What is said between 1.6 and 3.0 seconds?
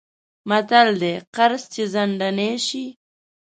چې ځنډنی شی...